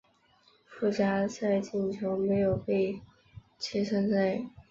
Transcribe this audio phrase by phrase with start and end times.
[0.67, 2.99] 附加赛进球没有被
[3.59, 4.49] 计算在内。